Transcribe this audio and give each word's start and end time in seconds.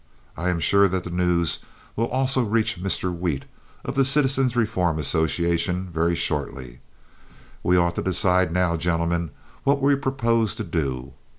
I 0.35 0.49
am 0.49 0.59
sure 0.59 0.87
that 0.87 1.03
the 1.03 1.11
news 1.11 1.59
will 1.95 2.07
also 2.07 2.43
reach 2.43 2.81
Mr. 2.81 3.15
Wheat, 3.15 3.45
of 3.85 3.93
the 3.93 4.03
Citizens' 4.03 4.55
Reform 4.55 4.97
Association, 4.97 5.91
very 5.93 6.15
shortly. 6.15 6.79
We 7.61 7.77
ought 7.77 7.93
to 7.97 8.01
decide 8.01 8.51
now, 8.51 8.77
gentlemen, 8.77 9.29
what 9.63 9.79
we 9.79 9.93
propose 9.95 10.55
to 10.55 10.63
do. 10.63 11.13